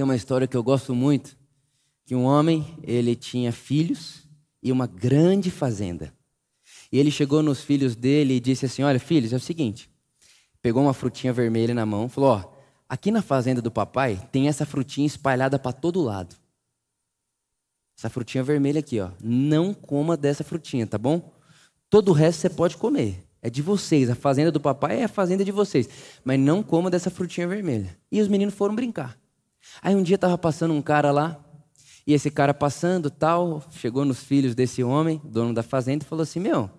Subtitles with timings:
[0.00, 1.36] Tem uma história que eu gosto muito,
[2.06, 4.26] que um homem, ele tinha filhos
[4.62, 6.10] e uma grande fazenda.
[6.90, 9.90] E ele chegou nos filhos dele e disse assim: "Olha, filhos, é o seguinte.
[10.62, 12.50] Pegou uma frutinha vermelha na mão, falou: "Ó,
[12.88, 16.34] aqui na fazenda do papai tem essa frutinha espalhada para todo lado.
[17.94, 19.10] Essa frutinha vermelha aqui, ó.
[19.22, 21.30] Não coma dessa frutinha, tá bom?
[21.90, 23.22] Todo o resto você pode comer.
[23.42, 24.08] É de vocês.
[24.08, 25.90] A fazenda do papai é a fazenda de vocês.
[26.24, 27.94] Mas não coma dessa frutinha vermelha.
[28.10, 29.19] E os meninos foram brincar.
[29.82, 31.42] Aí um dia estava passando um cara lá,
[32.06, 36.22] e esse cara passando, tal, chegou nos filhos desse homem, dono da fazenda, e falou
[36.22, 36.70] assim: Meu,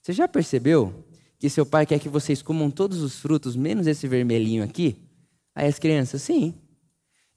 [0.00, 1.04] você já percebeu
[1.38, 4.96] que seu pai quer que vocês comam todos os frutos, menos esse vermelhinho aqui?
[5.54, 6.54] Aí as crianças, sim.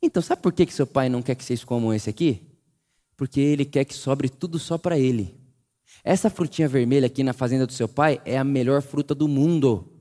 [0.01, 2.41] Então, sabe por que, que seu pai não quer que vocês comam esse aqui?
[3.17, 5.35] Porque ele quer que sobre tudo só para ele.
[6.03, 9.91] Essa frutinha vermelha aqui na fazenda do seu pai é a melhor fruta do mundo.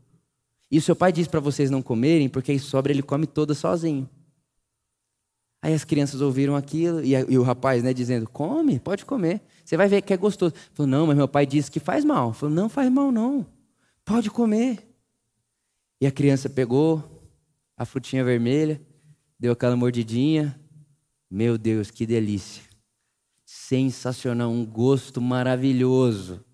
[0.70, 3.54] E o seu pai diz para vocês não comerem, porque aí sobra ele come toda
[3.54, 4.08] sozinho.
[5.64, 9.40] Aí as crianças ouviram aquilo e, e, o rapaz, né, dizendo: Come, pode comer.
[9.64, 10.54] Você vai ver que é gostoso.
[10.74, 12.34] Falou: Não, mas meu pai disse que faz mal.
[12.34, 13.46] Falou: Não faz mal, não.
[14.04, 14.86] Pode comer.
[15.98, 17.02] E a criança pegou
[17.78, 18.78] a frutinha vermelha,
[19.40, 20.60] deu aquela mordidinha.
[21.30, 22.62] Meu Deus, que delícia.
[23.46, 26.44] Sensacional, um gosto maravilhoso.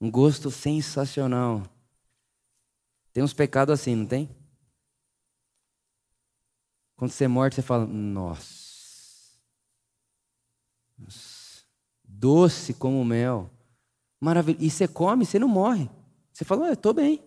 [0.00, 1.62] Um gosto sensacional.
[3.12, 4.28] Tem uns pecados assim, não tem?
[6.98, 8.58] Quando você morre, você fala, nossa.
[12.02, 13.48] Doce como mel.
[14.20, 14.64] Maravilhoso.
[14.64, 15.88] E você come, você não morre.
[16.32, 17.22] Você fala, eu estou bem.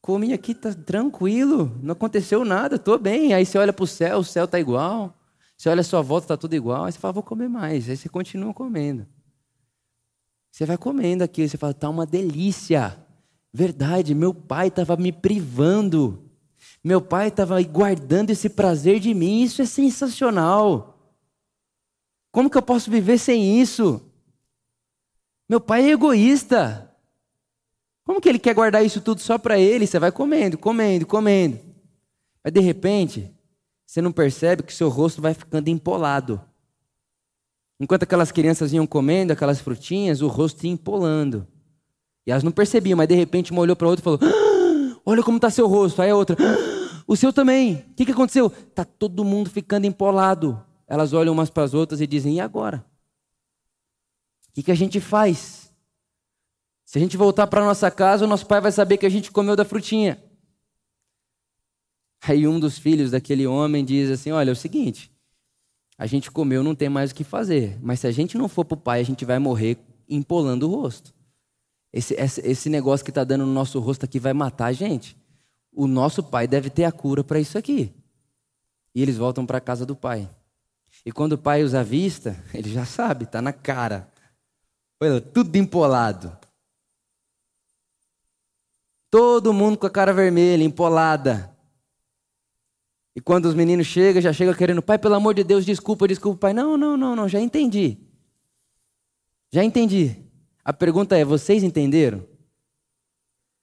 [0.00, 3.32] Comi aqui, tá tranquilo, não aconteceu nada, estou bem.
[3.32, 5.16] Aí você olha para o céu, o céu está igual.
[5.56, 6.84] Você olha a sua volta, está tudo igual.
[6.84, 7.88] Aí você fala, vou comer mais.
[7.88, 9.06] Aí você continua comendo.
[10.50, 12.98] Você vai comendo aquilo, você fala, tá uma delícia.
[13.52, 16.23] Verdade, meu pai estava me privando
[16.84, 21.16] meu pai estava guardando esse prazer de mim, isso é sensacional.
[22.30, 24.02] Como que eu posso viver sem isso?
[25.48, 26.94] Meu pai é egoísta.
[28.04, 29.86] Como que ele quer guardar isso tudo só para ele?
[29.86, 31.58] Você vai comendo, comendo, comendo.
[32.42, 33.34] Mas de repente,
[33.86, 36.38] você não percebe que seu rosto vai ficando empolado.
[37.80, 41.46] Enquanto aquelas crianças iam comendo aquelas frutinhas, o rosto ia empolando.
[42.26, 44.53] E elas não percebiam, mas de repente uma olhou para outra e falou: ah,
[45.04, 46.00] Olha como está seu rosto.
[46.00, 47.84] Aí a outra: ah, o seu também.
[47.90, 48.46] O que, que aconteceu?
[48.46, 50.62] Está todo mundo ficando empolado.
[50.86, 52.84] Elas olham umas para as outras e dizem: e agora?
[54.48, 55.72] O que, que a gente faz?
[56.84, 59.32] Se a gente voltar para nossa casa, o nosso pai vai saber que a gente
[59.32, 60.22] comeu da frutinha.
[62.26, 65.12] Aí um dos filhos daquele homem diz assim: Olha, é o seguinte,
[65.98, 68.64] a gente comeu, não tem mais o que fazer, mas se a gente não for
[68.64, 69.78] para o pai, a gente vai morrer
[70.08, 71.14] empolando o rosto.
[71.94, 75.16] Esse, esse, esse negócio que está dando no nosso rosto aqui vai matar a gente
[75.74, 77.92] o nosso pai deve ter a cura para isso aqui.
[78.94, 80.28] E eles voltam para a casa do pai.
[81.04, 84.08] E quando o pai os avista, ele já sabe, está na cara.
[85.00, 86.36] Olha, tudo empolado.
[89.10, 91.52] Todo mundo com a cara vermelha, empolada.
[93.14, 96.38] E quando os meninos chegam, já chegam querendo, pai, pelo amor de Deus, desculpa, desculpa,
[96.38, 96.52] pai.
[96.52, 97.98] Não, não, não, não, já entendi.
[99.52, 100.23] Já entendi.
[100.64, 102.26] A pergunta é: vocês entenderam?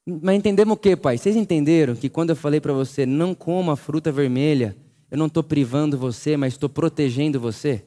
[0.06, 1.18] Mas entendemos o que, pai?
[1.18, 4.76] Vocês entenderam que quando eu falei para você não coma fruta vermelha,
[5.10, 7.84] eu não estou privando você, mas estou protegendo você?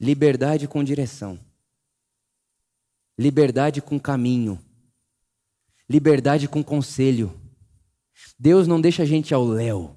[0.00, 1.38] Liberdade com direção.
[3.18, 4.58] Liberdade com caminho.
[5.88, 7.32] Liberdade com conselho.
[8.38, 9.96] Deus não deixa a gente ao léu.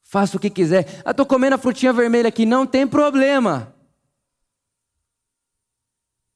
[0.00, 1.00] Faça o que quiser.
[1.04, 3.74] Ah, estou comendo a frutinha vermelha aqui, não tem problema.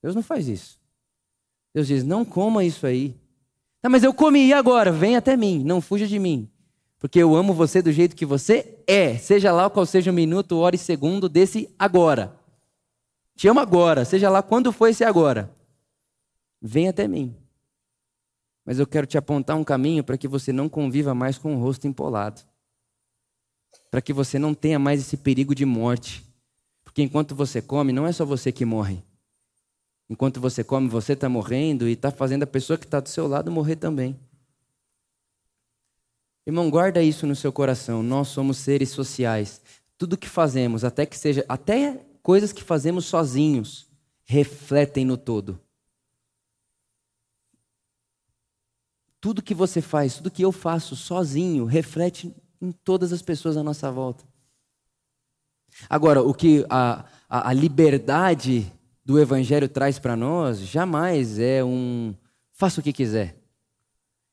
[0.06, 0.78] Deus não faz isso.
[1.74, 3.16] Deus diz: não coma isso aí.
[3.82, 4.92] Tá, mas eu comi, e agora?
[4.92, 6.48] Vem até mim, não fuja de mim.
[6.96, 10.58] Porque eu amo você do jeito que você é, seja lá qual seja o minuto,
[10.58, 12.38] hora e segundo desse agora.
[13.34, 15.52] Te amo agora, seja lá quando for esse agora.
[16.62, 17.34] Vem até mim.
[18.64, 21.58] Mas eu quero te apontar um caminho para que você não conviva mais com o
[21.58, 22.42] rosto empolado.
[23.90, 26.24] Para que você não tenha mais esse perigo de morte.
[26.84, 29.02] Porque enquanto você come, não é só você que morre.
[30.08, 33.26] Enquanto você come, você está morrendo e está fazendo a pessoa que está do seu
[33.26, 34.18] lado morrer também.
[36.46, 38.04] Irmão, guarda isso no seu coração.
[38.04, 39.60] Nós somos seres sociais.
[39.98, 43.88] Tudo que fazemos, até que seja, até coisas que fazemos sozinhos,
[44.24, 45.60] refletem no todo.
[49.20, 53.62] Tudo que você faz, tudo que eu faço sozinho, reflete em todas as pessoas à
[53.62, 54.24] nossa volta.
[55.90, 58.72] Agora, o que a, a, a liberdade
[59.06, 62.12] do Evangelho traz para nós jamais é um
[62.50, 63.36] faça o que quiser.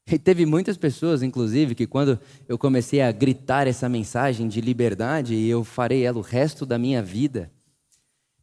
[0.08, 5.36] E teve muitas pessoas, inclusive, que quando eu comecei a gritar essa mensagem de liberdade,
[5.36, 7.52] e eu farei ela o resto da minha vida,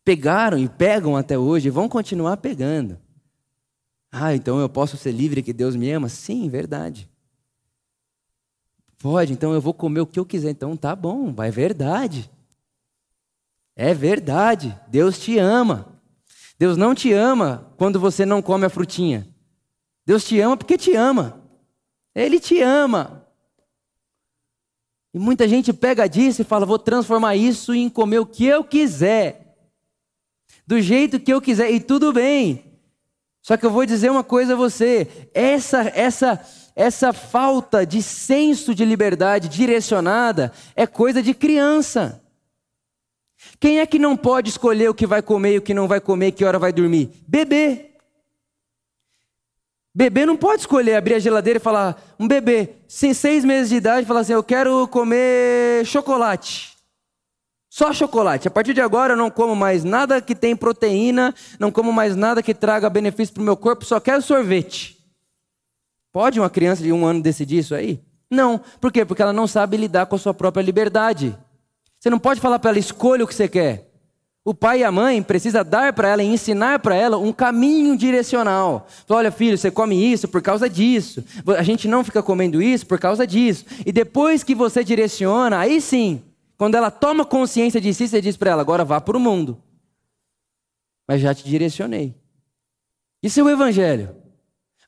[0.05, 2.97] pegaram e pegam até hoje e vão continuar pegando.
[4.11, 6.09] Ah, então eu posso ser livre que Deus me ama?
[6.09, 7.11] Sim, verdade.
[8.99, 10.50] Pode, então eu vou comer o que eu quiser.
[10.50, 12.31] Então tá bom, é verdade.
[13.75, 14.79] É verdade.
[14.88, 16.00] Deus te ama.
[16.61, 19.27] Deus não te ama quando você não come a frutinha.
[20.05, 21.43] Deus te ama porque te ama.
[22.15, 23.27] Ele te ama.
[25.15, 28.62] E muita gente pega disso e fala: vou transformar isso em comer o que eu
[28.62, 29.57] quiser,
[30.67, 32.79] do jeito que eu quiser, e tudo bem.
[33.41, 36.47] Só que eu vou dizer uma coisa a você: essa, essa,
[36.77, 42.23] essa falta de senso de liberdade direcionada é coisa de criança.
[43.58, 46.00] Quem é que não pode escolher o que vai comer e o que não vai
[46.00, 47.10] comer, que hora vai dormir?
[47.26, 47.90] Bebê.
[49.94, 53.76] Bebê não pode escolher abrir a geladeira e falar, um bebê, sem seis meses de
[53.76, 56.70] idade, falar assim: eu quero comer chocolate.
[57.69, 58.48] Só chocolate.
[58.48, 62.16] A partir de agora eu não como mais nada que tem proteína, não como mais
[62.16, 64.98] nada que traga benefício para o meu corpo, só quero sorvete.
[66.12, 68.00] Pode uma criança de um ano decidir isso aí?
[68.28, 68.60] Não.
[68.81, 69.04] Por quê?
[69.04, 71.37] Porque ela não sabe lidar com a sua própria liberdade.
[72.00, 73.91] Você não pode falar para ela, escolha o que você quer.
[74.43, 77.94] O pai e a mãe precisa dar para ela e ensinar para ela um caminho
[77.94, 78.88] direcional.
[79.06, 81.23] Olha, filho, você come isso por causa disso.
[81.58, 83.67] A gente não fica comendo isso por causa disso.
[83.85, 86.23] E depois que você direciona, aí sim,
[86.56, 89.62] quando ela toma consciência de si, você diz para ela: agora vá para o mundo.
[91.06, 92.14] Mas já te direcionei.
[93.23, 94.17] Isso é o evangelho.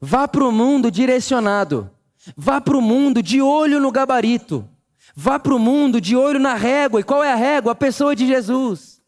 [0.00, 1.90] Vá para o mundo direcionado.
[2.34, 4.66] Vá para o mundo de olho no gabarito.
[5.14, 7.00] Vá para o mundo de olho na régua.
[7.00, 7.72] E qual é a régua?
[7.72, 9.00] A pessoa de Jesus.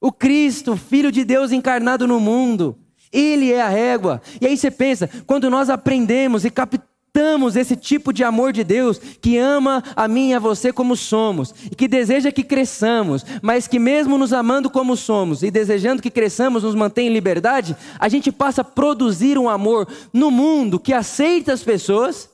[0.00, 2.78] O Cristo, Filho de Deus encarnado no mundo.
[3.10, 4.20] Ele é a régua.
[4.40, 8.98] E aí você pensa, quando nós aprendemos e captamos esse tipo de amor de Deus,
[8.98, 13.68] que ama a mim e a você como somos, e que deseja que cresçamos, mas
[13.68, 18.08] que mesmo nos amando como somos e desejando que cresçamos, nos mantém em liberdade, a
[18.08, 22.28] gente passa a produzir um amor no mundo que aceita as pessoas,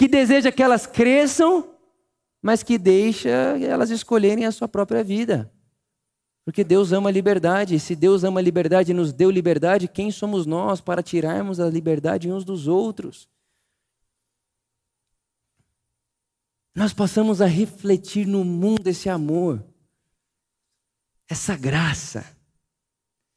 [0.00, 1.78] que deseja que elas cresçam,
[2.40, 5.52] mas que deixa elas escolherem a sua própria vida.
[6.42, 7.74] Porque Deus ama a liberdade.
[7.74, 11.60] E se Deus ama a liberdade e nos deu liberdade, quem somos nós para tirarmos
[11.60, 13.28] a liberdade uns dos outros?
[16.74, 19.62] Nós passamos a refletir no mundo esse amor,
[21.28, 22.24] essa graça.